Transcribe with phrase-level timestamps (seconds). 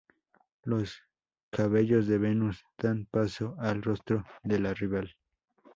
[0.63, 1.03] Los
[1.51, 5.15] cabellos de Venus dan paso al rostro de la rival.